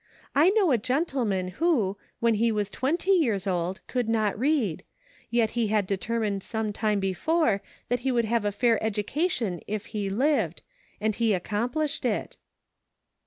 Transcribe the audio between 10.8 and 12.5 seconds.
and he accom plished it."